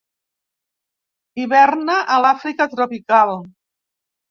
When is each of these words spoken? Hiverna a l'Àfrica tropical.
Hiverna 1.43 1.99
a 2.15 2.17
l'Àfrica 2.25 2.69
tropical. 2.75 3.37